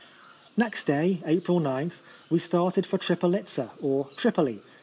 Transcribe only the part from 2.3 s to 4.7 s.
we started for Tripolitza (or Tripoli).